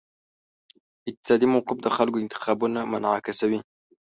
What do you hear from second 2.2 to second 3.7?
انتخابونه منعکسوي.